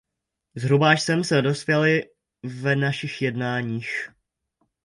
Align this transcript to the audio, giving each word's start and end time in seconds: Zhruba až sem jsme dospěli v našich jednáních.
Zhruba 0.55 0.89
až 0.91 1.01
sem 1.01 1.23
jsme 1.23 1.41
dospěli 1.41 2.03
v 2.43 2.75
našich 2.75 3.21
jednáních. 3.21 4.09